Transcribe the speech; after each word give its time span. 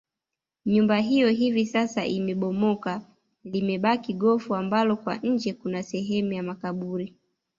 Nyumba 0.65 0.97
hiyo 0.97 1.29
hivi 1.29 1.65
sasa 1.65 2.05
imebomoka 2.05 3.01
limebaki 3.43 4.13
gofu 4.13 4.55
ambalo 4.55 4.95
kwa 4.97 5.17
nje 5.17 5.53
kuna 5.53 5.83
sehemu 5.83 6.33
ya 6.33 6.43
makaburi 6.43 7.15